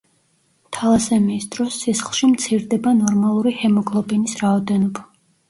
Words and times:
თალასემიის 0.77 1.45
დროს 1.55 1.77
სისხლში 1.81 2.31
მცირდება 2.31 2.95
ნორმალური 3.03 3.55
ჰემოგლობინის 3.61 4.35
რაოდენობა. 4.43 5.07